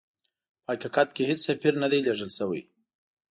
په 0.65 0.71
حقیقت 0.75 1.07
کې 1.15 1.23
هیڅ 1.29 1.39
سفیر 1.49 1.73
نه 1.83 1.87
دی 1.91 1.99
لېږل 2.05 2.29
سوی. 2.39 2.61